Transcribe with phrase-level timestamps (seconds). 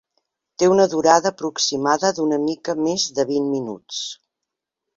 [0.61, 4.05] Té una durada aproximada d'una mica més de vint minuts.